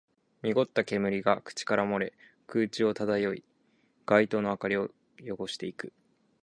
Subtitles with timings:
[0.41, 2.11] 濁った煙が口から漏れ、
[2.47, 3.43] 空中を漂い、
[4.07, 4.89] 街灯の明かりを
[5.37, 5.93] 汚していく